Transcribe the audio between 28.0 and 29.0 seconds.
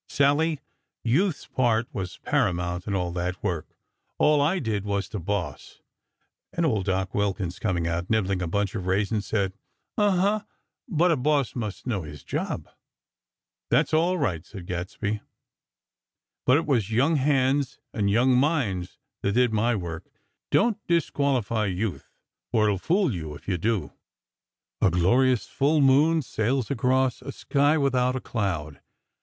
a cloud.